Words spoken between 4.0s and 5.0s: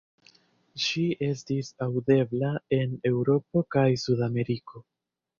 Sud-Ameriko.